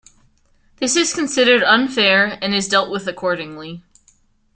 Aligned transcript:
This 0.77 0.95
is 0.95 1.13
considered 1.13 1.61
unfair 1.61 2.39
and 2.41 2.55
is 2.55 2.67
dealt 2.67 2.89
with 2.89 3.05
accordingly. 3.05 3.83